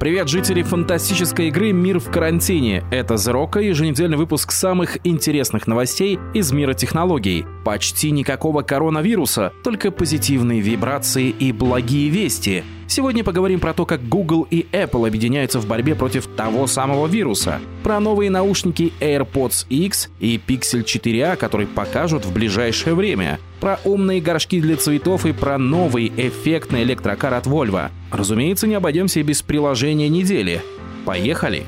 Привет, 0.00 0.30
жители 0.30 0.62
фантастической 0.62 1.48
игры 1.48 1.72
«Мир 1.72 2.00
в 2.00 2.10
карантине». 2.10 2.82
Это 2.90 3.18
Зерока, 3.18 3.60
еженедельный 3.60 4.16
выпуск 4.16 4.50
самых 4.50 4.96
интересных 5.06 5.66
новостей 5.66 6.18
из 6.32 6.52
мира 6.52 6.72
технологий. 6.72 7.44
Почти 7.66 8.10
никакого 8.10 8.62
коронавируса, 8.62 9.52
только 9.62 9.90
позитивные 9.90 10.62
вибрации 10.62 11.28
и 11.28 11.52
благие 11.52 12.08
вести. 12.08 12.64
Сегодня 12.86 13.22
поговорим 13.22 13.60
про 13.60 13.74
то, 13.74 13.84
как 13.84 14.02
Google 14.08 14.46
и 14.50 14.66
Apple 14.72 15.06
объединяются 15.06 15.60
в 15.60 15.68
борьбе 15.68 15.94
против 15.94 16.26
того 16.28 16.66
самого 16.66 17.06
вируса, 17.06 17.60
про 17.82 18.00
новые 18.00 18.30
наушники 18.30 18.94
AirPods 19.00 19.66
X 19.68 20.08
и 20.18 20.40
Pixel 20.44 20.82
4a, 20.82 21.36
которые 21.36 21.66
покажут 21.66 22.24
в 22.24 22.32
ближайшее 22.32 22.94
время, 22.94 23.38
про 23.60 23.78
умные 23.84 24.20
горшки 24.20 24.60
для 24.60 24.76
цветов 24.76 25.26
и 25.26 25.32
про 25.32 25.58
новый 25.58 26.12
эффектный 26.16 26.82
электрокар 26.82 27.34
от 27.34 27.46
Volvo. 27.46 27.90
Разумеется, 28.10 28.66
не 28.66 28.74
обойдемся 28.74 29.20
и 29.20 29.22
без 29.22 29.42
приложения 29.42 30.08
недели. 30.08 30.62
Поехали! 31.04 31.64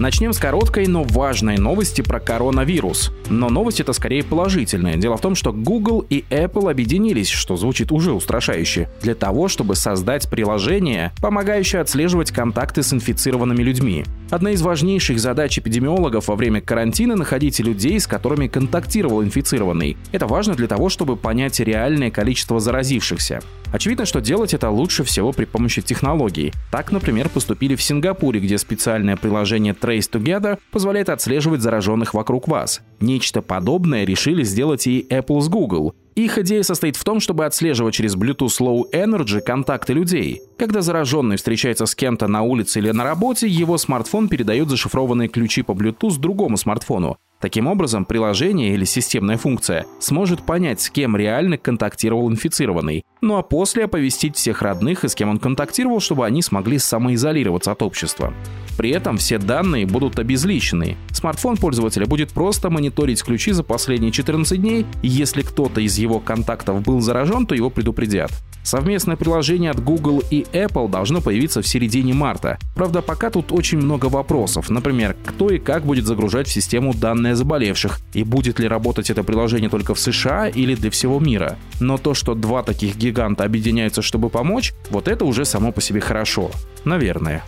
Начнем 0.00 0.32
с 0.32 0.38
короткой, 0.38 0.86
но 0.86 1.02
важной 1.02 1.58
новости 1.58 2.00
про 2.00 2.20
коронавирус. 2.20 3.12
Но 3.28 3.50
новость 3.50 3.80
это 3.80 3.92
скорее 3.92 4.24
положительная. 4.24 4.96
Дело 4.96 5.18
в 5.18 5.20
том, 5.20 5.34
что 5.34 5.52
Google 5.52 6.06
и 6.08 6.24
Apple 6.30 6.70
объединились, 6.70 7.28
что 7.28 7.58
звучит 7.58 7.92
уже 7.92 8.12
устрашающе, 8.12 8.88
для 9.02 9.14
того, 9.14 9.48
чтобы 9.48 9.76
создать 9.76 10.30
приложение, 10.30 11.12
помогающее 11.20 11.82
отслеживать 11.82 12.30
контакты 12.30 12.82
с 12.82 12.94
инфицированными 12.94 13.62
людьми. 13.62 14.06
Одна 14.30 14.52
из 14.52 14.62
важнейших 14.62 15.20
задач 15.20 15.58
эпидемиологов 15.58 16.28
во 16.28 16.34
время 16.34 16.62
карантина– 16.62 17.14
находить 17.16 17.60
людей, 17.60 18.00
с 18.00 18.06
которыми 18.06 18.48
контактировал 18.48 19.22
инфицированный. 19.22 19.98
Это 20.12 20.26
важно 20.26 20.54
для 20.54 20.66
того, 20.66 20.88
чтобы 20.88 21.16
понять 21.16 21.60
реальное 21.60 22.10
количество 22.10 22.58
заразившихся. 22.58 23.40
Очевидно, 23.72 24.04
что 24.04 24.20
делать 24.20 24.52
это 24.52 24.68
лучше 24.68 25.04
всего 25.04 25.32
при 25.32 25.44
помощи 25.44 25.80
технологий. 25.80 26.52
Так, 26.72 26.90
например, 26.90 27.28
поступили 27.28 27.76
в 27.76 27.82
Сингапуре, 27.82 28.40
где 28.40 28.58
специальное 28.58 29.16
приложение 29.16 29.74
Trace 29.74 30.10
Together 30.10 30.58
позволяет 30.72 31.08
отслеживать 31.08 31.60
зараженных 31.60 32.12
вокруг 32.14 32.48
вас. 32.48 32.80
Нечто 33.00 33.42
подобное 33.42 34.04
решили 34.04 34.42
сделать 34.42 34.86
и 34.86 35.06
Apple 35.08 35.40
с 35.40 35.48
Google. 35.48 35.94
Их 36.16 36.36
идея 36.38 36.64
состоит 36.64 36.96
в 36.96 37.04
том, 37.04 37.20
чтобы 37.20 37.46
отслеживать 37.46 37.94
через 37.94 38.16
Bluetooth 38.16 38.60
Low 38.60 38.82
Energy 38.92 39.40
контакты 39.40 39.92
людей. 39.92 40.42
Когда 40.58 40.82
зараженный 40.82 41.36
встречается 41.36 41.86
с 41.86 41.94
кем-то 41.94 42.26
на 42.26 42.42
улице 42.42 42.80
или 42.80 42.90
на 42.90 43.04
работе, 43.04 43.46
его 43.46 43.78
смартфон 43.78 44.28
передает 44.28 44.68
зашифрованные 44.68 45.28
ключи 45.28 45.62
по 45.62 45.72
Bluetooth 45.72 46.18
другому 46.18 46.56
смартфону. 46.56 47.16
Таким 47.40 47.68
образом, 47.68 48.04
приложение 48.04 48.74
или 48.74 48.84
системная 48.84 49.38
функция 49.38 49.86
сможет 49.98 50.42
понять, 50.42 50.82
с 50.82 50.90
кем 50.90 51.16
реально 51.16 51.56
контактировал 51.56 52.30
инфицированный, 52.30 53.02
ну 53.20 53.36
а 53.36 53.42
после 53.42 53.84
оповестить 53.84 54.36
всех 54.36 54.62
родных 54.62 55.04
и 55.04 55.08
с 55.08 55.14
кем 55.14 55.28
он 55.28 55.38
контактировал, 55.38 56.00
чтобы 56.00 56.26
они 56.26 56.42
смогли 56.42 56.78
самоизолироваться 56.78 57.72
от 57.72 57.82
общества. 57.82 58.32
При 58.76 58.90
этом 58.90 59.18
все 59.18 59.38
данные 59.38 59.86
будут 59.86 60.18
обезличены. 60.18 60.96
Смартфон 61.12 61.56
пользователя 61.56 62.06
будет 62.06 62.30
просто 62.30 62.70
мониторить 62.70 63.22
ключи 63.22 63.52
за 63.52 63.62
последние 63.62 64.12
14 64.12 64.60
дней, 64.60 64.86
и 65.02 65.08
если 65.08 65.42
кто-то 65.42 65.80
из 65.80 65.98
его 65.98 66.18
контактов 66.18 66.82
был 66.82 67.00
заражен, 67.00 67.46
то 67.46 67.54
его 67.54 67.68
предупредят. 67.68 68.30
Совместное 68.62 69.16
приложение 69.16 69.70
от 69.70 69.82
Google 69.82 70.22
и 70.30 70.46
Apple 70.52 70.90
должно 70.90 71.20
появиться 71.20 71.62
в 71.62 71.66
середине 71.66 72.12
марта. 72.12 72.58
Правда, 72.74 73.00
пока 73.00 73.30
тут 73.30 73.52
очень 73.52 73.78
много 73.78 74.06
вопросов. 74.06 74.68
Например, 74.68 75.16
кто 75.24 75.48
и 75.50 75.58
как 75.58 75.84
будет 75.84 76.06
загружать 76.06 76.46
в 76.46 76.52
систему 76.52 76.94
данные 76.94 77.36
заболевших, 77.36 78.00
и 78.12 78.22
будет 78.22 78.58
ли 78.58 78.68
работать 78.68 79.10
это 79.10 79.24
приложение 79.24 79.70
только 79.70 79.94
в 79.94 79.98
США 79.98 80.48
или 80.48 80.74
для 80.74 80.90
всего 80.90 81.18
мира. 81.18 81.58
Но 81.80 81.98
то, 81.98 82.14
что 82.14 82.34
два 82.34 82.62
таких 82.62 82.96
гиганта 82.96 83.44
объединяются, 83.44 84.02
чтобы 84.02 84.28
помочь, 84.28 84.74
вот 84.90 85.08
это 85.08 85.24
уже 85.24 85.44
само 85.44 85.72
по 85.72 85.80
себе 85.80 86.00
хорошо. 86.00 86.50
Наверное. 86.84 87.42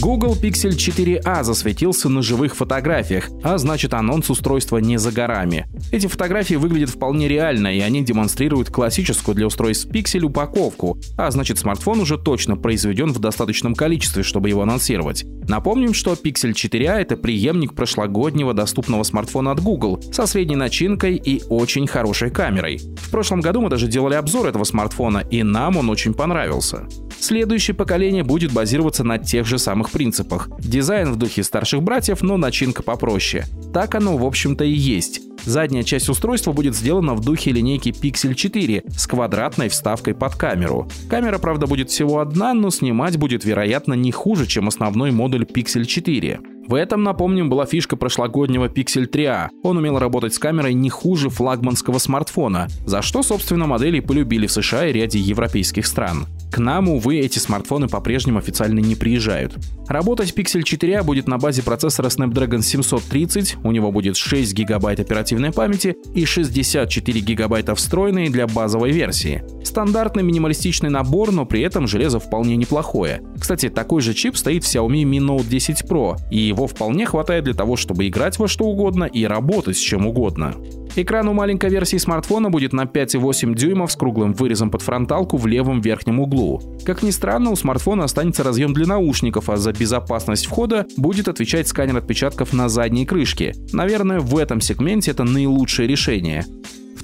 Google 0.00 0.34
Pixel 0.34 0.70
4a 0.70 1.44
засветился 1.44 2.08
на 2.08 2.22
живых 2.22 2.56
фотографиях, 2.56 3.28
а 3.42 3.58
значит 3.58 3.92
анонс 3.92 4.30
устройства 4.30 4.78
не 4.78 4.98
за 4.98 5.12
горами. 5.12 5.66
Эти 5.92 6.06
фотографии 6.06 6.54
выглядят 6.54 6.88
вполне 6.88 7.28
реально, 7.28 7.68
и 7.68 7.80
они 7.80 8.02
демонстрируют 8.02 8.70
классическую 8.70 9.34
для 9.34 9.46
устройств 9.46 9.90
Pixel 9.90 10.22
упаковку, 10.22 10.98
а 11.18 11.30
значит 11.30 11.58
смартфон 11.58 12.00
уже 12.00 12.16
точно 12.16 12.56
произведен 12.56 13.12
в 13.12 13.18
достаточном 13.18 13.74
количестве, 13.74 14.22
чтобы 14.22 14.48
его 14.48 14.62
анонсировать. 14.62 15.26
Напомним, 15.46 15.92
что 15.92 16.12
Pixel 16.12 16.52
4a 16.52 16.94
это 16.94 17.18
преемник 17.18 17.74
прошлогоднего 17.74 18.54
доступного 18.54 19.02
смартфона 19.02 19.52
от 19.52 19.60
Google 19.60 20.00
со 20.12 20.24
средней 20.24 20.56
начинкой 20.56 21.16
и 21.16 21.42
очень 21.50 21.86
хорошей 21.86 22.30
камерой. 22.30 22.80
В 22.96 23.10
прошлом 23.10 23.42
году 23.42 23.60
мы 23.60 23.68
даже 23.68 23.86
делали 23.86 24.14
обзор 24.14 24.46
этого 24.46 24.64
смартфона, 24.64 25.18
и 25.30 25.42
нам 25.42 25.76
он 25.76 25.90
очень 25.90 26.14
понравился. 26.14 26.86
Следующее 27.20 27.74
поколение 27.74 28.24
будет 28.24 28.50
базироваться 28.50 29.04
на 29.04 29.18
тех 29.18 29.46
же 29.46 29.58
самых 29.58 29.90
принципах. 29.90 30.48
Дизайн 30.58 31.12
в 31.12 31.16
духе 31.16 31.42
старших 31.42 31.82
братьев, 31.82 32.22
но 32.22 32.38
начинка 32.38 32.82
попроще. 32.82 33.44
Так 33.74 33.94
оно, 33.94 34.16
в 34.16 34.24
общем-то, 34.24 34.64
и 34.64 34.72
есть. 34.72 35.20
Задняя 35.44 35.82
часть 35.82 36.08
устройства 36.08 36.52
будет 36.52 36.74
сделана 36.74 37.14
в 37.14 37.20
духе 37.20 37.52
линейки 37.52 37.90
Pixel 37.90 38.34
4 38.34 38.84
с 38.88 39.06
квадратной 39.06 39.68
вставкой 39.68 40.14
под 40.14 40.34
камеру. 40.34 40.88
Камера, 41.08 41.38
правда, 41.38 41.66
будет 41.66 41.90
всего 41.90 42.20
одна, 42.20 42.54
но 42.54 42.70
снимать 42.70 43.18
будет, 43.18 43.44
вероятно, 43.44 43.94
не 43.94 44.12
хуже, 44.12 44.46
чем 44.46 44.68
основной 44.68 45.10
модуль 45.10 45.44
Pixel 45.44 45.84
4. 45.84 46.40
В 46.68 46.74
этом, 46.74 47.02
напомним, 47.02 47.50
была 47.50 47.66
фишка 47.66 47.96
прошлогоднего 47.96 48.68
Pixel 48.68 49.10
3a. 49.10 49.48
Он 49.62 49.76
умел 49.76 49.98
работать 49.98 50.34
с 50.34 50.38
камерой 50.38 50.72
не 50.72 50.88
хуже 50.88 51.28
флагманского 51.28 51.98
смартфона, 51.98 52.68
за 52.86 53.02
что, 53.02 53.22
собственно, 53.22 53.66
модели 53.66 54.00
полюбили 54.00 54.46
в 54.46 54.52
США 54.52 54.86
и 54.86 54.92
ряде 54.92 55.18
европейских 55.18 55.86
стран. 55.86 56.26
К 56.50 56.58
нам, 56.58 56.88
увы, 56.88 57.20
эти 57.20 57.38
смартфоны 57.38 57.86
по-прежнему 57.86 58.38
официально 58.38 58.80
не 58.80 58.96
приезжают. 58.96 59.56
Работать 59.86 60.32
Pixel 60.36 60.62
4a 60.62 61.04
будет 61.04 61.28
на 61.28 61.38
базе 61.38 61.62
процессора 61.62 62.08
Snapdragon 62.08 62.60
730, 62.62 63.58
у 63.62 63.70
него 63.70 63.92
будет 63.92 64.16
6 64.16 64.52
гигабайт 64.52 64.98
оперативной 64.98 65.52
памяти 65.52 65.96
и 66.14 66.24
64 66.24 67.20
гигабайта 67.20 67.74
встроенные 67.74 68.30
для 68.30 68.46
базовой 68.46 68.90
версии. 68.90 69.44
Стандартный 69.64 70.24
минималистичный 70.24 70.90
набор, 70.90 71.30
но 71.30 71.46
при 71.46 71.62
этом 71.62 71.86
железо 71.86 72.18
вполне 72.18 72.56
неплохое. 72.56 73.22
Кстати, 73.38 73.68
такой 73.68 74.02
же 74.02 74.12
чип 74.14 74.36
стоит 74.36 74.64
в 74.64 74.74
Xiaomi 74.74 75.04
Mi 75.04 75.18
Note 75.18 75.48
10 75.48 75.84
Pro, 75.88 76.16
и 76.30 76.38
его 76.38 76.66
вполне 76.66 77.06
хватает 77.06 77.44
для 77.44 77.54
того, 77.54 77.76
чтобы 77.76 78.08
играть 78.08 78.38
во 78.38 78.48
что 78.48 78.64
угодно 78.64 79.04
и 79.04 79.24
работать 79.24 79.76
с 79.76 79.80
чем 79.80 80.06
угодно. 80.06 80.54
Экран 80.96 81.28
у 81.28 81.32
маленькой 81.32 81.70
версии 81.70 81.98
смартфона 81.98 82.50
будет 82.50 82.72
на 82.72 82.82
5,8 82.82 83.54
дюймов 83.54 83.92
с 83.92 83.96
круглым 83.96 84.32
вырезом 84.32 84.70
под 84.70 84.82
фронталку 84.82 85.36
в 85.36 85.46
левом 85.46 85.80
верхнем 85.80 86.20
углу. 86.20 86.60
Как 86.84 87.02
ни 87.02 87.10
странно, 87.10 87.50
у 87.50 87.56
смартфона 87.56 88.04
останется 88.04 88.42
разъем 88.42 88.74
для 88.74 88.86
наушников, 88.86 89.48
а 89.48 89.56
за 89.56 89.72
безопасность 89.72 90.46
входа 90.46 90.86
будет 90.96 91.28
отвечать 91.28 91.68
сканер 91.68 91.98
отпечатков 91.98 92.52
на 92.52 92.68
задней 92.68 93.06
крышке. 93.06 93.54
Наверное, 93.72 94.20
в 94.20 94.36
этом 94.36 94.60
сегменте 94.60 95.12
это 95.12 95.24
наилучшее 95.24 95.86
решение. 95.86 96.44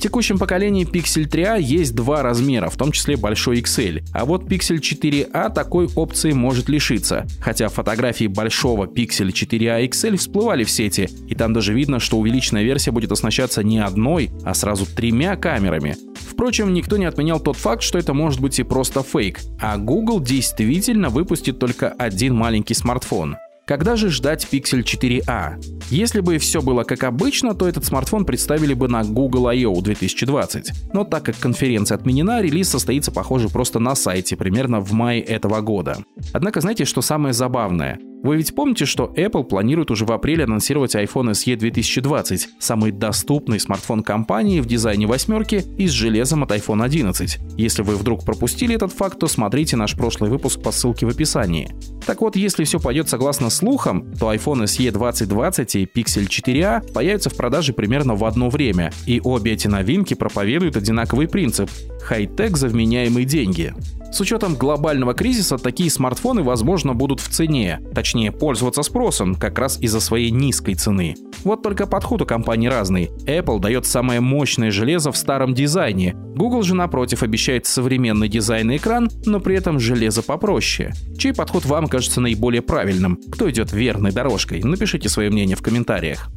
Текущем 0.06 0.39
поколении 0.39 0.89
Pixel 0.89 1.28
3a 1.28 1.61
есть 1.61 1.93
два 1.97 2.22
размера, 2.22 2.71
в 2.71 2.77
том 2.77 2.93
числе 2.93 3.17
большой 3.17 3.59
XL. 3.59 4.05
А 4.12 4.25
вот 4.25 4.44
Pixel 4.44 4.77
4a 4.77 5.53
такой 5.53 5.89
опции 5.97 6.31
может 6.31 6.69
лишиться. 6.69 7.27
Хотя 7.41 7.69
фотографии 7.69 8.28
большого 8.28 8.87
Pixel 8.87 9.33
4a 9.33 9.84
XL 9.89 10.17
всплывали 10.17 10.62
в 10.62 10.71
сети, 10.71 11.09
и 11.27 11.34
там 11.34 11.53
даже 11.53 11.75
видно, 11.75 11.99
что 11.99 12.19
увеличенная 12.19 12.62
версия 12.62 12.93
будет 12.93 13.11
оснащаться 13.11 13.65
не 13.65 13.81
одной, 13.81 14.31
а 14.44 14.55
сразу 14.55 14.87
тремя 14.87 15.34
камерами. 15.34 15.97
Впрочем, 16.15 16.73
никто 16.73 16.97
не 16.99 17.06
отменял 17.06 17.41
тот 17.41 17.56
факт, 17.56 17.83
что 17.83 17.99
это 17.99 18.15
может 18.15 18.41
быть 18.41 18.61
и 18.61 18.62
просто 18.62 19.03
фейк, 19.03 19.41
а 19.61 19.77
Google 19.77 20.21
действительно 20.21 21.09
выпустит 21.09 21.59
только 21.59 21.88
один 21.88 22.37
маленький 22.37 22.75
смартфон. 22.75 23.38
Когда 23.66 23.96
же 23.96 24.11
ждать 24.11 24.46
Pixel 24.49 24.85
4a? 24.85 25.61
Если 25.90 26.20
бы 26.20 26.38
все 26.38 26.62
было 26.62 26.85
как 26.85 27.02
обычно, 27.02 27.52
то 27.52 27.67
этот 27.67 27.85
смартфон 27.85 28.25
представили 28.25 28.75
бы 28.75 28.87
на 28.87 29.02
Google 29.02 29.49
I.O. 29.49 29.81
2020. 29.82 30.70
Но 30.93 31.02
так 31.02 31.25
как 31.25 31.37
конференция 31.37 31.96
отменена, 31.96 32.40
релиз 32.40 32.69
состоится, 32.69 33.11
похоже, 33.11 33.49
просто 33.49 33.81
на 33.81 33.96
сайте 33.96 34.37
примерно 34.37 34.79
в 34.79 34.93
мае 34.93 35.20
этого 35.20 35.61
года. 35.62 35.99
Однако 36.32 36.61
знаете, 36.61 36.85
что 36.85 37.02
самое 37.02 37.35
забавное? 37.35 37.99
Вы 38.26 38.38
ведь 38.38 38.56
помните, 38.56 38.87
что 38.87 39.12
Apple 39.17 39.44
планирует 39.44 39.93
уже 39.93 40.05
в 40.05 40.11
апреле 40.11 40.43
анонсировать 40.43 40.96
iPhone 40.96 41.31
SE 41.31 41.55
2020, 41.55 42.49
самый 42.58 42.90
доступный 42.90 43.61
смартфон 43.61 44.02
компании 44.02 44.58
в 44.58 44.67
дизайне 44.67 45.06
восьмерки 45.06 45.62
и 45.78 45.87
с 45.87 45.93
железом 45.93 46.43
от 46.43 46.50
iPhone 46.50 46.82
11. 46.82 47.38
Если 47.56 47.82
вы 47.82 47.94
вдруг 47.94 48.25
пропустили 48.25 48.75
этот 48.75 48.93
факт, 48.93 49.20
то 49.20 49.28
смотрите 49.28 49.76
наш 49.76 49.94
прошлый 49.94 50.28
выпуск 50.28 50.61
по 50.61 50.73
ссылке 50.73 51.06
в 51.06 51.11
описании. 51.11 51.73
Так 52.05 52.20
вот, 52.20 52.34
если 52.34 52.64
все 52.64 52.81
пойдет 52.81 53.08
согласно 53.08 53.49
слухам, 53.49 54.12
то 54.19 54.34
iPhone 54.34 54.64
SE 54.64 54.90
2020 54.90 55.76
и 55.76 55.84
Pixel 55.84 56.26
4a 56.26 56.93
появятся 56.93 57.31
в 57.31 57.37
продаже 57.37 57.75
примерно 57.75 58.17
в 58.17 58.25
одно 58.25 58.50
время, 58.50 58.93
и 59.06 59.20
обе 59.23 59.52
эти 59.52 59.69
новинки 59.69 60.14
проповедуют 60.14 60.76
одинаковый 60.76 61.28
принцип– 61.28 61.70
хай-тек 62.02 62.56
за 62.56 62.67
вменяемые 62.67 63.25
деньги. 63.25 63.73
С 64.16 64.20
учетом 64.22 64.54
глобального 64.54 65.12
кризиса 65.12 65.58
такие 65.58 65.90
смартфоны, 65.90 66.42
возможно, 66.42 66.94
будут 66.94 67.20
в 67.20 67.28
цене. 67.28 67.80
Точнее, 67.94 68.32
пользоваться 68.32 68.82
спросом, 68.82 69.34
как 69.34 69.58
раз 69.58 69.78
из-за 69.78 70.00
своей 70.00 70.30
низкой 70.30 70.72
цены. 70.72 71.16
Вот 71.44 71.62
только 71.62 71.86
подход 71.86 72.22
у 72.22 72.24
компании 72.24 72.68
разный. 72.68 73.10
Apple 73.26 73.60
дает 73.60 73.84
самое 73.84 74.20
мощное 74.20 74.70
железо 74.70 75.12
в 75.12 75.18
старом 75.18 75.52
дизайне. 75.52 76.14
Google 76.34 76.62
же, 76.62 76.74
напротив, 76.74 77.22
обещает 77.22 77.66
современный 77.66 78.30
дизайн 78.30 78.70
и 78.70 78.78
экран, 78.78 79.10
но 79.26 79.38
при 79.38 79.54
этом 79.54 79.78
железо 79.78 80.22
попроще. 80.22 80.94
Чей 81.18 81.34
подход 81.34 81.66
вам 81.66 81.86
кажется 81.86 82.22
наиболее 82.22 82.62
правильным? 82.62 83.20
Кто 83.30 83.50
идет 83.50 83.70
верной 83.70 84.12
дорожкой? 84.12 84.62
Напишите 84.62 85.10
свое 85.10 85.28
мнение 85.28 85.56
в 85.56 85.62
комментариях. 85.62 86.30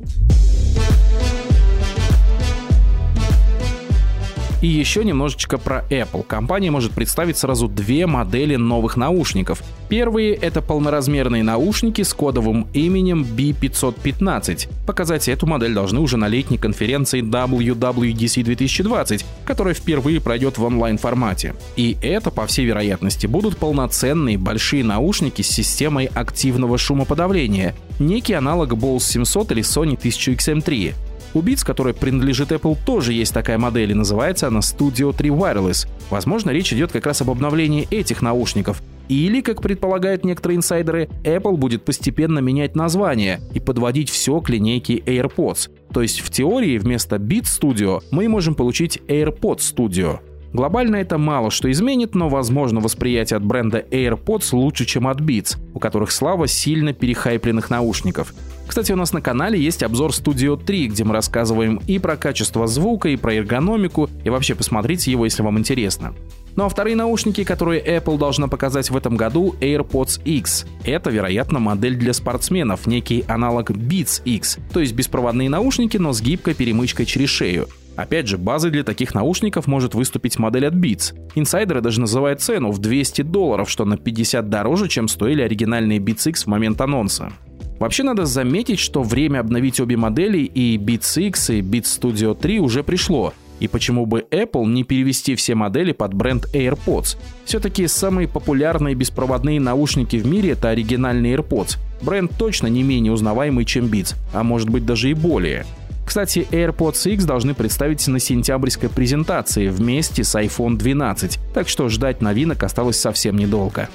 И 4.62 4.68
еще 4.68 5.06
немножечко 5.06 5.58
про 5.58 5.86
Apple. 5.90 6.24
Компания 6.24 6.70
может 6.70 6.92
представить 6.92 7.38
сразу 7.38 7.70
две 7.70 8.06
модели 8.06 8.58
новых 8.58 8.98
наушников. 8.98 9.64
Первые— 9.88 10.34
это 10.36 10.62
полноразмерные 10.62 11.44
наушники 11.44 12.02
с 12.02 12.14
кодовым 12.14 12.68
именем 12.74 13.24
B515. 13.24 14.68
Показать 14.86 15.30
эту 15.30 15.48
модель 15.48 15.74
должны 15.74 16.02
уже 16.02 16.18
на 16.18 16.28
летней 16.28 16.58
конференции 16.58 17.22
WWDC 17.22 18.44
2020, 18.44 19.26
которая 19.46 19.74
впервые 19.74 20.20
пройдет 20.20 20.58
в 20.58 20.64
онлайн-формате. 20.66 21.56
И 21.78 21.98
это, 22.02 22.30
по 22.30 22.46
всей 22.46 22.66
вероятности, 22.66 23.28
будут 23.28 23.58
полноценные 23.58 24.38
большие 24.38 24.84
наушники 24.84 25.42
с 25.42 25.48
системой 25.48 26.08
активного 26.08 26.78
шумоподавления, 26.78 27.76
некий 27.98 28.34
аналог 28.34 28.74
Bose 28.74 29.04
700 29.04 29.54
или 29.54 29.64
Sony 29.64 29.98
1000XM3. 29.98 31.09
У 31.34 31.42
Beats, 31.42 31.66
которая 31.66 31.94
принадлежит 31.94 32.52
Apple, 32.52 32.78
тоже 32.86 33.14
есть 33.14 33.34
такая 33.34 33.58
модель, 33.58 33.92
и 33.92 33.96
называется 33.96 34.48
она 34.48 34.60
Studio 34.60 35.16
3 35.16 35.30
Wireless. 35.30 35.88
Возможно, 36.10 36.50
речь 36.50 36.74
идет 36.74 36.92
как 36.92 37.06
раз 37.06 37.22
об 37.22 37.30
обновлении 37.30 37.88
этих 37.92 38.22
наушников. 38.22 38.82
Или, 39.10 39.42
как 39.42 39.62
предполагают 39.62 40.24
некоторые 40.24 40.58
инсайдеры, 40.58 41.10
Apple 41.24 41.58
будет 41.58 41.84
постепенно 41.84 42.40
менять 42.40 42.76
название 42.76 43.42
и 43.54 43.60
подводить 43.60 44.10
все 44.10 44.40
к 44.42 44.50
линейке 44.50 44.98
AirPods. 44.98 45.70
То 45.94 46.02
есть 46.02 46.22
в 46.22 46.30
теории 46.30 46.78
вместо 46.78 47.18
Beats 47.18 47.60
Studio 47.60 48.04
мы 48.12 48.28
можем 48.28 48.56
получить 48.56 49.00
AirPods 49.08 49.60
Studio. 49.76 50.20
Глобально 50.54 50.96
это 50.96 51.20
мало 51.20 51.52
что 51.52 51.72
изменит, 51.72 52.16
но 52.16 52.28
возможно 52.28 52.80
восприятие 52.80 53.38
от 53.38 53.44
бренда 53.44 53.80
AirPods 53.80 54.50
лучше, 54.54 54.86
чем 54.86 55.08
от 55.08 55.22
Beats, 55.22 55.58
у 55.74 55.80
которых 55.80 56.12
слава 56.12 56.48
сильно 56.48 56.94
перехайпленных 56.94 57.70
наушников. 57.70 58.34
Кстати, 58.70 58.92
у 58.92 58.96
нас 58.96 59.14
на 59.14 59.20
канале 59.20 59.60
есть 59.60 59.82
обзор 59.82 60.12
Studio 60.12 60.56
3, 60.56 60.90
где 60.90 61.04
мы 61.04 61.14
рассказываем 61.14 61.82
и 61.88 61.98
про 61.98 62.16
качество 62.16 62.68
звука, 62.68 63.10
и 63.10 63.16
про 63.16 63.34
эргономику, 63.34 64.08
и 64.24 64.30
вообще 64.30 64.54
посмотрите 64.54 65.10
его, 65.10 65.26
если 65.26 65.42
вам 65.42 65.58
интересно. 65.58 66.14
Ну 66.56 66.66
а 66.66 66.70
вторые 66.70 66.96
наушники, 66.96 67.44
которые 67.44 67.84
Apple 67.84 68.20
должна 68.20 68.48
показать 68.48 68.92
в 68.92 68.96
этом 68.96 69.18
году, 69.18 69.56
AirPods 69.60 70.22
X. 70.24 70.68
Это, 70.86 71.10
вероятно, 71.10 71.58
модель 71.58 71.96
для 71.96 72.14
спортсменов, 72.14 72.86
некий 72.86 73.26
аналог 73.28 73.72
Beats 73.72 74.22
X, 74.24 74.60
то 74.72 74.82
есть 74.82 74.94
беспроводные 74.94 75.50
наушники, 75.50 75.98
но 75.98 76.14
с 76.14 76.22
гибкой 76.22 76.54
перемычкой 76.54 77.08
через 77.08 77.30
шею. 77.30 77.68
Опять 77.96 78.28
же, 78.28 78.38
базой 78.38 78.70
для 78.70 78.84
таких 78.84 79.16
наушников 79.16 79.66
может 79.66 79.96
выступить 79.96 80.38
модель 80.38 80.68
от 80.68 80.76
Beats. 80.76 81.16
Инсайдеры 81.34 81.82
даже 81.82 82.02
называют 82.02 82.40
цену 82.40 82.70
в 82.70 82.78
200 82.78 83.24
долларов, 83.24 83.68
что 83.68 83.84
на 83.84 83.98
50 83.98 84.48
дороже, 84.48 84.88
чем 84.88 85.08
стоили 85.08 85.42
оригинальные 85.42 85.98
Beats 85.98 86.30
X 86.30 86.44
в 86.44 86.48
момент 86.48 86.80
анонса. 86.82 87.34
Вообще 87.80 88.04
надо 88.04 88.26
заметить, 88.26 88.80
что 88.80 89.04
время 89.04 89.40
обновить 89.40 89.80
обе 89.80 89.96
модели 89.96 90.40
и 90.40 90.78
Beats 90.78 91.28
X 91.28 91.50
и 91.52 91.62
Beats 91.62 92.00
Studio 92.00 92.38
3 92.40 92.60
уже 92.60 92.84
пришло. 92.84 93.34
И 93.62 93.68
почему 93.68 94.06
бы 94.06 94.26
Apple 94.32 94.66
не 94.68 94.84
перевести 94.84 95.36
все 95.36 95.56
модели 95.56 95.94
под 95.94 96.14
бренд 96.14 96.46
AirPods? 96.54 97.18
Все-таки 97.46 97.88
самые 97.88 98.28
популярные 98.28 98.96
беспроводные 98.96 99.60
наушники 99.60 100.18
в 100.18 100.26
мире 100.26 100.52
это 100.52 100.70
оригинальные 100.70 101.38
AirPods. 101.38 101.78
Бренд 102.02 102.32
точно 102.38 102.68
не 102.68 102.84
менее 102.84 103.14
узнаваемый, 103.14 103.66
чем 103.66 103.86
Beats, 103.86 104.16
а 104.34 104.44
может 104.44 104.70
быть 104.70 104.86
даже 104.86 105.10
и 105.10 105.14
более. 105.14 105.66
Кстати, 106.06 106.48
AirPods 106.52 107.14
X 107.14 107.26
должны 107.26 107.54
представить 107.54 108.08
на 108.08 108.20
сентябрьской 108.20 108.90
презентации 108.90 109.68
вместе 109.68 110.24
с 110.24 110.36
iPhone 110.36 110.76
12, 110.76 111.40
так 111.54 111.70
что 111.70 111.88
ждать 111.88 112.22
новинок 112.22 112.64
осталось 112.64 113.00
совсем 113.00 113.38
недолго. 113.38 113.90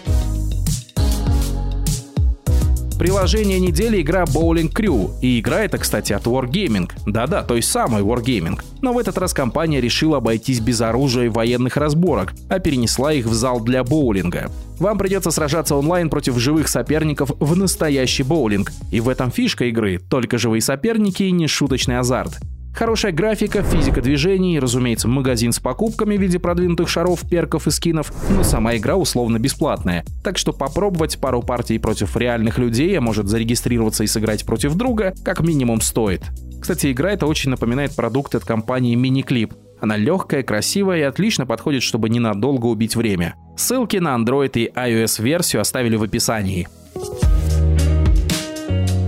Приложение 3.04 3.60
недели 3.60 4.00
игра 4.00 4.24
Bowling 4.24 4.72
Crew. 4.72 5.10
И 5.20 5.38
игра 5.38 5.60
это, 5.60 5.76
кстати, 5.76 6.14
от 6.14 6.24
Wargaming. 6.24 6.90
Да-да, 7.04 7.42
той 7.42 7.60
самой 7.60 8.00
Wargaming. 8.00 8.58
Но 8.80 8.94
в 8.94 8.98
этот 8.98 9.18
раз 9.18 9.34
компания 9.34 9.78
решила 9.82 10.16
обойтись 10.16 10.60
без 10.60 10.80
оружия 10.80 11.26
и 11.26 11.28
военных 11.28 11.76
разборок, 11.76 12.32
а 12.48 12.60
перенесла 12.60 13.12
их 13.12 13.26
в 13.26 13.34
зал 13.34 13.60
для 13.60 13.84
боулинга. 13.84 14.50
Вам 14.78 14.96
придется 14.96 15.30
сражаться 15.30 15.76
онлайн 15.76 16.08
против 16.08 16.38
живых 16.38 16.66
соперников 16.66 17.30
в 17.40 17.54
настоящий 17.54 18.22
боулинг. 18.22 18.72
И 18.90 19.00
в 19.00 19.10
этом 19.10 19.30
фишка 19.30 19.66
игры– 19.66 20.00
только 20.08 20.38
живые 20.38 20.62
соперники 20.62 21.24
и 21.24 21.30
не 21.30 21.46
шуточный 21.46 21.98
азарт. 21.98 22.40
Хорошая 22.74 23.12
графика, 23.12 23.62
физика 23.62 24.02
движений, 24.02 24.58
разумеется, 24.58 25.06
магазин 25.06 25.52
с 25.52 25.60
покупками 25.60 26.16
в 26.16 26.20
виде 26.20 26.40
продвинутых 26.40 26.88
шаров, 26.88 27.20
перков 27.28 27.68
и 27.68 27.70
скинов, 27.70 28.12
но 28.30 28.42
сама 28.42 28.76
игра 28.76 28.96
условно 28.96 29.38
бесплатная. 29.38 30.04
Так 30.24 30.38
что 30.38 30.52
попробовать 30.52 31.20
пару 31.20 31.40
партий 31.40 31.78
против 31.78 32.16
реальных 32.16 32.58
людей, 32.58 32.98
а 32.98 33.00
может 33.00 33.28
зарегистрироваться 33.28 34.02
и 34.02 34.08
сыграть 34.08 34.44
против 34.44 34.74
друга, 34.74 35.14
как 35.24 35.40
минимум 35.40 35.80
стоит. 35.80 36.22
Кстати, 36.60 36.90
игра 36.90 37.12
это 37.12 37.26
очень 37.26 37.50
напоминает 37.50 37.94
продукт 37.94 38.34
от 38.34 38.44
компании 38.44 38.96
Miniclip. 38.96 39.54
Она 39.80 39.96
легкая, 39.96 40.42
красивая 40.42 40.98
и 40.98 41.02
отлично 41.02 41.46
подходит, 41.46 41.84
чтобы 41.84 42.08
ненадолго 42.08 42.66
убить 42.66 42.96
время. 42.96 43.36
Ссылки 43.56 43.98
на 43.98 44.16
Android 44.16 44.52
и 44.54 44.72
iOS 44.74 45.22
версию 45.22 45.62
оставили 45.62 45.94
в 45.94 46.02
описании. 46.02 46.66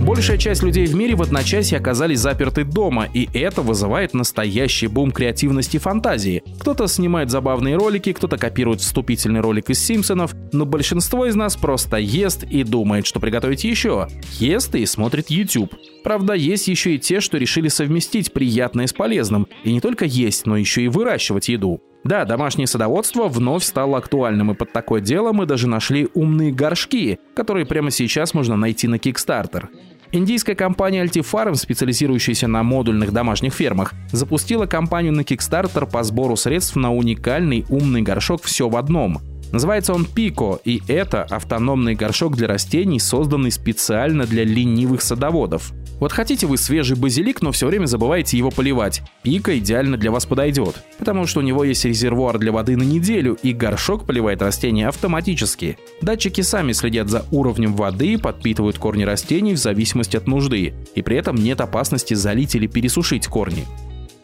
Большая 0.07 0.37
часть 0.37 0.63
людей 0.63 0.85
в 0.85 0.95
мире 0.95 1.15
в 1.15 1.21
одночасье 1.21 1.77
оказались 1.77 2.21
заперты 2.21 2.63
дома, 2.63 3.09
и 3.13 3.27
это 3.33 3.61
вызывает 3.61 4.13
настоящий 4.13 4.87
бум 4.87 5.11
креативности 5.11 5.75
и 5.75 5.79
фантазии. 5.79 6.43
Кто-то 6.61 6.87
снимает 6.87 7.29
забавные 7.29 7.75
ролики, 7.75 8.13
кто-то 8.13 8.37
копирует 8.37 8.79
вступительный 8.79 9.41
ролик 9.41 9.69
из 9.69 9.83
Симпсонов, 9.85 10.33
но 10.53 10.65
большинство 10.65 11.25
из 11.25 11.35
нас 11.35 11.57
просто 11.57 11.97
ест 11.97 12.45
и 12.45 12.63
думает, 12.63 13.05
что 13.05 13.19
приготовить 13.19 13.65
еще. 13.65 14.07
Ест 14.39 14.75
и 14.75 14.85
смотрит 14.85 15.29
YouTube. 15.29 15.75
Правда, 16.05 16.35
есть 16.35 16.69
еще 16.69 16.95
и 16.95 16.99
те, 16.99 17.19
что 17.19 17.37
решили 17.37 17.67
совместить 17.67 18.31
приятное 18.31 18.87
с 18.87 18.93
полезным, 18.93 19.45
и 19.65 19.73
не 19.73 19.81
только 19.81 20.05
есть, 20.05 20.45
но 20.45 20.55
еще 20.55 20.83
и 20.83 20.87
выращивать 20.87 21.49
еду. 21.49 21.81
Да, 22.03 22.25
домашнее 22.25 22.67
садоводство 22.67 23.27
вновь 23.27 23.63
стало 23.63 23.97
актуальным, 23.97 24.51
и 24.51 24.55
под 24.55 24.71
такое 24.71 25.01
дело 25.01 25.33
мы 25.33 25.45
даже 25.45 25.67
нашли 25.67 26.07
умные 26.13 26.51
горшки, 26.51 27.19
которые 27.35 27.65
прямо 27.65 27.91
сейчас 27.91 28.33
можно 28.33 28.55
найти 28.55 28.87
на 28.87 28.95
Kickstarter. 28.95 29.67
Индийская 30.13 30.55
компания 30.55 31.03
Altifarm, 31.03 31.55
специализирующаяся 31.55 32.47
на 32.47 32.63
модульных 32.63 33.11
домашних 33.11 33.53
фермах, 33.53 33.93
запустила 34.11 34.65
кампанию 34.65 35.11
на 35.11 35.21
Kickstarter 35.21 35.89
по 35.89 36.01
сбору 36.03 36.37
средств 36.37 36.77
на 36.77 36.93
уникальный 36.93 37.65
умный 37.69 38.03
горшок 38.03 38.43
«Все 38.43 38.69
в 38.69 38.77
одном». 38.77 39.19
Называется 39.51 39.93
он 39.93 40.05
Пико, 40.05 40.59
и 40.65 40.81
это 40.87 41.23
автономный 41.23 41.95
горшок 41.95 42.35
для 42.35 42.47
растений, 42.47 42.99
созданный 42.99 43.51
специально 43.51 44.25
для 44.25 44.43
ленивых 44.43 45.01
садоводов. 45.01 45.73
Вот 45.99 46.11
хотите 46.11 46.45
вы 46.45 46.57
свежий 46.57 46.95
базилик, 46.95 47.41
но 47.41 47.51
все 47.51 47.65
время 47.65 47.87
забываете 47.87 48.37
его 48.37 48.51
поливать. 48.51 49.01
Пика 49.23 49.57
идеально 49.57 49.97
для 49.97 50.11
вас 50.11 50.27
подойдет, 50.27 50.75
потому 50.99 51.25
что 51.25 51.39
у 51.39 51.43
него 51.43 51.63
есть 51.63 51.85
резервуар 51.85 52.37
для 52.37 52.51
воды 52.51 52.77
на 52.77 52.83
неделю, 52.83 53.37
и 53.41 53.51
горшок 53.51 54.05
поливает 54.05 54.43
растения 54.43 54.87
автоматически. 54.87 55.77
Датчики 56.01 56.41
сами 56.41 56.73
следят 56.73 57.09
за 57.09 57.25
уровнем 57.31 57.73
воды 57.73 58.19
подпитывают 58.19 58.77
корни 58.77 59.03
растений 59.03 59.53
в 59.53 59.57
зависимости 59.57 60.17
от 60.17 60.27
нужды, 60.27 60.75
и 60.93 61.01
при 61.01 61.17
этом 61.17 61.35
нет 61.35 61.61
опасности 61.61 62.13
залить 62.13 62.53
или 62.53 62.67
пересушить 62.67 63.25
корни. 63.27 63.65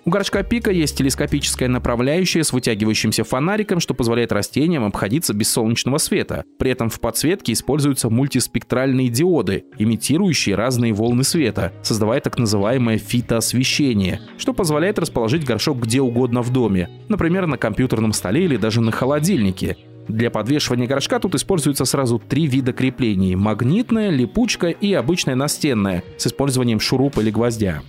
У 0.05 0.09
горшка 0.09 0.43
пика 0.43 0.69
есть 0.69 0.97
телескопическая 0.97 1.69
направляющая 1.69 2.43
с 2.43 2.51
вытягивающимся 2.51 3.23
фонариком, 3.23 3.79
что 3.79 3.93
позволяет 3.93 4.33
растениям 4.33 4.83
обходиться 4.83 5.33
без 5.33 5.49
солнечного 5.49 5.97
света. 5.97 6.43
При 6.59 6.71
этом 6.71 6.89
в 6.89 6.99
подсветке 6.99 7.53
используются 7.53 8.09
мультиспектральные 8.09 9.07
диоды, 9.07 9.63
имитирующие 9.77 10.55
разные 10.55 10.91
волны 10.91 11.23
света, 11.23 11.71
создавая 11.83 12.19
так 12.19 12.37
называемое 12.37 12.97
фитоосвещение, 12.97 14.19
что 14.37 14.53
позволяет 14.53 14.99
расположить 14.99 15.45
горшок 15.45 15.79
где 15.79 16.01
угодно 16.01 16.41
в 16.41 16.51
доме, 16.51 16.89
например, 17.07 17.47
на 17.47 17.57
компьютерном 17.57 18.11
столе 18.11 18.43
или 18.43 18.57
даже 18.57 18.81
на 18.81 18.91
холодильнике. 18.91 19.77
Для 20.09 20.29
подвешивания 20.29 20.85
горшка 20.85 21.19
тут 21.19 21.35
используются 21.35 21.85
сразу 21.85 22.19
три 22.19 22.45
вида 22.45 22.73
креплений– 22.73 23.35
магнитная, 23.37 24.09
липучка 24.09 24.67
и 24.67 24.91
обычная 24.91 25.35
настенная 25.35 26.03
с 26.17 26.27
использованием 26.27 26.81
шурупа 26.81 27.21
или 27.21 27.31
гвоздя. 27.31 27.81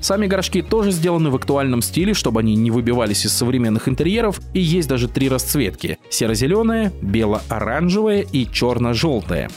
Сами 0.00 0.26
горшки 0.26 0.62
тоже 0.62 0.90
сделаны 0.90 1.30
в 1.30 1.36
актуальном 1.36 1.82
стиле, 1.82 2.14
чтобы 2.14 2.40
они 2.40 2.54
не 2.54 2.70
выбивались 2.70 3.26
из 3.26 3.32
современных 3.32 3.88
интерьеров, 3.88 4.40
и 4.54 4.60
есть 4.60 4.88
даже 4.88 5.08
три 5.08 5.28
расцветки– 5.28 5.98
серо-зеленая, 6.10 6.92
бело-оранжевая 7.02 8.20
и 8.20 8.46
черно-желтая. 8.50 9.50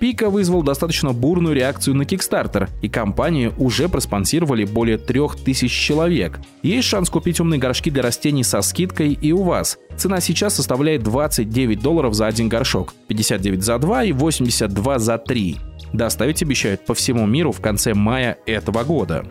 Пика 0.00 0.28
вызвал 0.28 0.62
достаточно 0.62 1.12
бурную 1.12 1.54
реакцию 1.54 1.94
на 1.94 2.02
Kickstarter, 2.02 2.68
и 2.82 2.88
компанию 2.88 3.54
уже 3.56 3.88
проспонсировали 3.88 4.64
более 4.64 4.98
3000 4.98 5.68
человек. 5.68 6.40
Есть 6.62 6.88
шанс 6.88 7.08
купить 7.08 7.40
умные 7.40 7.58
горшки 7.58 7.90
для 7.90 8.02
растений 8.02 8.44
со 8.44 8.60
скидкой 8.60 9.12
и 9.12 9.32
у 9.32 9.42
вас. 9.42 9.78
Цена 9.96 10.20
сейчас 10.20 10.56
составляет 10.56 11.02
29 11.04 11.80
долларов 11.80 12.14
за 12.14 12.26
один 12.26 12.48
горшок, 12.48 12.94
59 13.08 13.62
за 13.62 13.78
два 13.78 14.04
и 14.04 14.12
82 14.12 14.98
за 14.98 15.18
три. 15.18 15.56
Доставить 15.94 16.42
обещают 16.42 16.84
по 16.84 16.94
всему 16.94 17.24
миру 17.26 17.52
в 17.52 17.60
конце 17.60 17.94
мая 17.94 18.36
этого 18.46 18.84
года. 18.84 19.24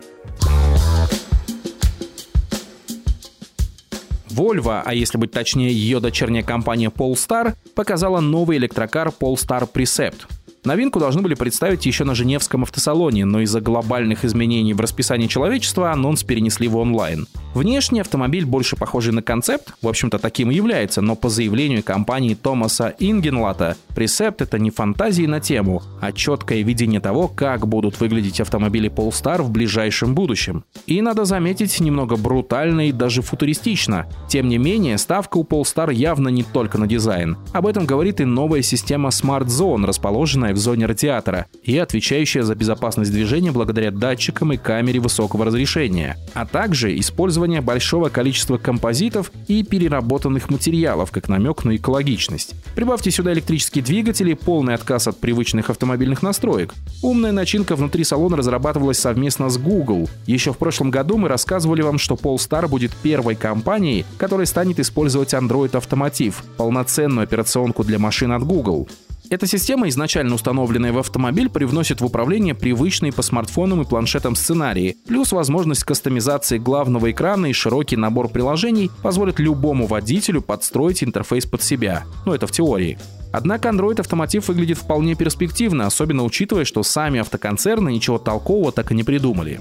Volvo, 4.28 4.82
а 4.84 4.94
если 4.94 5.16
быть 5.16 5.30
точнее 5.30 5.72
ее 5.72 6.00
дочерняя 6.00 6.42
компания 6.42 6.88
Polestar, 6.88 7.54
показала 7.76 8.18
новый 8.18 8.56
электрокар 8.56 9.08
Polestar 9.08 9.68
Precept. 9.72 10.22
Новинку 10.64 10.98
должны 10.98 11.22
были 11.22 11.34
представить 11.34 11.86
еще 11.86 12.04
на 12.04 12.14
Женевском 12.14 12.62
автосалоне, 12.62 13.26
но 13.26 13.42
из-за 13.42 13.60
глобальных 13.60 14.24
изменений 14.24 14.74
в 14.74 14.80
расписании 14.80 15.28
человечества 15.28 15.92
анонс 15.92 16.24
перенесли 16.24 16.66
в 16.66 16.76
онлайн. 16.78 17.28
Внешне 17.54 18.00
автомобиль 18.00 18.44
больше 18.44 18.76
похожий 18.76 19.12
на 19.12 19.22
концепт, 19.22 19.74
в 19.80 19.88
общем-то 19.88 20.18
таким 20.18 20.50
и 20.50 20.54
является, 20.54 21.00
но 21.00 21.14
по 21.14 21.28
заявлению 21.28 21.84
компании 21.84 22.34
Томаса 22.34 22.94
Ингенлата, 22.98 23.76
Пресепт 23.94 24.42
это 24.42 24.58
не 24.58 24.70
фантазии 24.70 25.26
на 25.26 25.38
тему, 25.38 25.80
а 26.00 26.10
четкое 26.10 26.62
видение 26.62 27.00
того, 27.00 27.28
как 27.28 27.68
будут 27.68 28.00
выглядеть 28.00 28.40
автомобили 28.40 28.90
Polestar 28.90 29.40
в 29.40 29.50
ближайшем 29.50 30.16
будущем. 30.16 30.64
И 30.86 31.00
надо 31.00 31.24
заметить, 31.24 31.78
немного 31.78 32.16
брутально 32.16 32.88
и 32.88 32.92
даже 32.92 33.22
футуристично. 33.22 34.06
Тем 34.28 34.48
не 34.48 34.58
менее, 34.58 34.98
ставка 34.98 35.36
у 35.38 35.44
Polestar 35.44 35.94
явно 35.94 36.28
не 36.28 36.42
только 36.42 36.76
на 36.76 36.88
дизайн. 36.88 37.36
Об 37.52 37.68
этом 37.68 37.86
говорит 37.86 38.20
и 38.20 38.24
новая 38.24 38.62
система 38.62 39.10
Smart 39.10 39.46
Zone, 39.46 39.86
расположенная 39.86 40.54
в 40.54 40.58
зоне 40.58 40.86
радиатора 40.86 41.46
и 41.62 41.78
отвечающая 41.78 42.42
за 42.42 42.56
безопасность 42.56 43.12
движения 43.12 43.52
благодаря 43.52 43.92
датчикам 43.92 44.52
и 44.52 44.56
камере 44.56 44.98
высокого 44.98 45.44
разрешения, 45.44 46.16
а 46.34 46.46
также 46.46 46.98
использование 46.98 47.43
большого 47.60 48.08
количества 48.08 48.58
композитов 48.58 49.30
и 49.48 49.62
переработанных 49.62 50.50
материалов, 50.50 51.10
как 51.10 51.28
намек 51.28 51.64
на 51.64 51.76
экологичность. 51.76 52.54
Прибавьте 52.74 53.10
сюда 53.10 53.32
электрические 53.32 53.84
двигатели, 53.84 54.34
полный 54.34 54.74
отказ 54.74 55.08
от 55.08 55.18
привычных 55.18 55.70
автомобильных 55.70 56.22
настроек. 56.22 56.74
Умная 57.02 57.32
начинка 57.32 57.76
внутри 57.76 58.04
салона 58.04 58.36
разрабатывалась 58.36 58.98
совместно 58.98 59.48
с 59.48 59.58
Google. 59.58 60.08
Еще 60.26 60.52
в 60.52 60.58
прошлом 60.58 60.90
году 60.90 61.16
мы 61.16 61.28
рассказывали 61.28 61.82
вам, 61.82 61.98
что 61.98 62.14
Polestar 62.14 62.68
будет 62.68 62.92
первой 62.96 63.34
компанией, 63.34 64.04
которая 64.18 64.46
станет 64.46 64.80
использовать 64.80 65.34
Android 65.34 65.72
Automotive, 65.72 66.34
полноценную 66.56 67.24
операционку 67.24 67.84
для 67.84 67.98
машин 67.98 68.32
от 68.32 68.44
Google. 68.44 68.88
Эта 69.30 69.46
система, 69.46 69.88
изначально 69.88 70.34
установленная 70.34 70.92
в 70.92 70.98
автомобиль, 70.98 71.48
привносит 71.48 72.00
в 72.00 72.04
управление 72.04 72.54
привычные 72.54 73.12
по 73.12 73.22
смартфонам 73.22 73.80
и 73.80 73.86
планшетам 73.86 74.36
сценарии, 74.36 74.96
плюс 75.06 75.32
возможность 75.32 75.82
кастомизации 75.84 76.58
главного 76.58 77.10
экрана 77.10 77.46
и 77.46 77.52
широкий 77.52 77.96
набор 77.96 78.28
приложений 78.28 78.90
позволит 79.02 79.38
любому 79.38 79.86
водителю 79.86 80.42
подстроить 80.42 81.02
интерфейс 81.02 81.46
под 81.46 81.62
себя. 81.62 82.04
Но 82.26 82.34
это 82.34 82.46
в 82.46 82.52
теории. 82.52 82.98
Однако 83.32 83.70
Android 83.70 83.98
Автомотив 83.98 84.46
выглядит 84.46 84.78
вполне 84.78 85.14
перспективно, 85.16 85.86
особенно 85.86 86.22
учитывая, 86.22 86.64
что 86.64 86.82
сами 86.82 87.18
автоконцерны 87.18 87.90
ничего 87.90 88.18
толкового 88.18 88.72
так 88.72 88.92
и 88.92 88.94
не 88.94 89.02
придумали. 89.02 89.60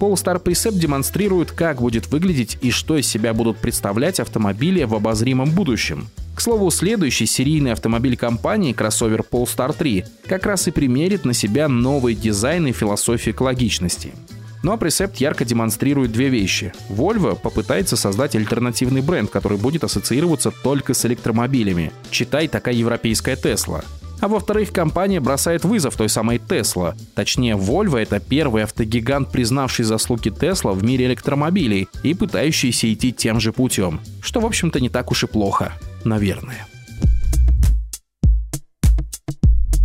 Polestar 0.00 0.42
Precept 0.42 0.78
демонстрирует, 0.78 1.52
как 1.52 1.82
будет 1.82 2.08
выглядеть 2.08 2.56
и 2.62 2.70
что 2.70 2.96
из 2.96 3.06
себя 3.06 3.34
будут 3.34 3.58
представлять 3.58 4.18
автомобили 4.18 4.84
в 4.84 4.94
обозримом 4.94 5.50
будущем. 5.50 6.08
К 6.34 6.40
слову, 6.40 6.70
следующий 6.70 7.26
серийный 7.26 7.72
автомобиль 7.72 8.16
компании, 8.16 8.72
кроссовер 8.72 9.22
Polestar 9.30 9.76
3, 9.76 10.04
как 10.26 10.46
раз 10.46 10.66
и 10.68 10.70
примерит 10.70 11.26
на 11.26 11.34
себя 11.34 11.68
новый 11.68 12.14
дизайн 12.14 12.66
и 12.66 12.72
философию 12.72 13.34
экологичности. 13.34 14.14
Ну 14.62 14.72
а 14.72 14.76
Precept 14.76 15.16
ярко 15.18 15.44
демонстрирует 15.44 16.12
две 16.12 16.30
вещи. 16.30 16.72
Volvo 16.88 17.38
попытается 17.38 17.96
создать 17.96 18.34
альтернативный 18.34 19.02
бренд, 19.02 19.30
который 19.30 19.58
будет 19.58 19.84
ассоциироваться 19.84 20.50
только 20.50 20.94
с 20.94 21.04
электромобилями. 21.04 21.92
Читай 22.10 22.48
такая 22.48 22.74
европейская 22.74 23.36
Tesla. 23.36 23.84
А 24.20 24.28
во-вторых, 24.28 24.72
компания 24.72 25.20
бросает 25.20 25.64
вызов 25.64 25.96
той 25.96 26.08
самой 26.08 26.38
Tesla. 26.38 26.94
Точнее, 27.14 27.56
Volvo— 27.56 27.98
это 27.98 28.20
первый 28.20 28.64
автогигант, 28.64 29.30
признавший 29.30 29.84
заслуги 29.84 30.28
Tesla 30.28 30.72
в 30.72 30.84
мире 30.84 31.06
электромобилей 31.06 31.88
и 32.02 32.14
пытающийся 32.14 32.92
идти 32.92 33.12
тем 33.12 33.40
же 33.40 33.52
путем. 33.52 34.00
Что, 34.22 34.40
в 34.40 34.46
общем-то, 34.46 34.80
не 34.80 34.88
так 34.88 35.10
уж 35.10 35.24
и 35.24 35.26
плохо 35.26 35.72
наверное. 36.04 36.66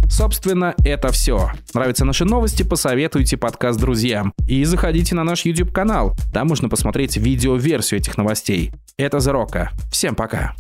Собственно, 0.10 0.74
это 0.86 1.12
все. 1.12 1.52
Нравятся 1.74 2.06
наши 2.06 2.24
новости, 2.24 2.64
посоветуйте 2.64 3.36
подкаст 3.36 3.80
друзьям. 3.80 4.34
И 4.48 4.64
заходите 4.64 5.14
на 5.14 5.26
наш 5.26 5.44
YouTube-канал. 5.44 6.16
Там 6.34 6.48
можно 6.48 6.70
посмотреть 6.70 7.18
видео-версию 7.18 8.00
этих 8.00 8.18
новостей. 8.18 8.72
Это 8.98 9.18
Rock. 9.18 9.68
Всем 9.92 10.16
пока. 10.16 10.56